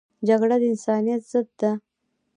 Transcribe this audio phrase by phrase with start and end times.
[0.27, 1.71] جګړه د انسانیت ضد ده